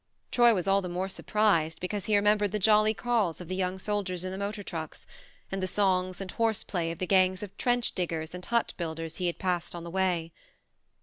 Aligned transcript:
Troy 0.31 0.51
was 0.51 0.67
all 0.67 0.81
the 0.81 0.89
more 0.89 1.07
surprised 1.07 1.79
because 1.79 2.05
he 2.05 2.15
remembered 2.15 2.51
the 2.51 2.57
jolly 2.57 2.91
calls 2.95 3.39
of 3.39 3.47
the 3.47 3.55
young 3.55 3.77
soldiers 3.77 4.23
in 4.23 4.31
the 4.31 4.37
motor 4.39 4.63
trucks, 4.63 5.05
and 5.51 5.61
the 5.61 5.67
songs 5.67 6.19
and 6.19 6.31
horse 6.31 6.63
play 6.63 6.89
of 6.89 6.97
the 6.97 7.05
gangs 7.05 7.43
of 7.43 7.55
trench 7.55 7.91
diggers 7.93 8.33
and 8.33 8.43
hut 8.47 8.73
builders 8.77 9.17
he 9.17 9.27
had 9.27 9.37
passed 9.37 9.75
on 9.75 9.83
the 9.83 9.91
way. 9.91 10.31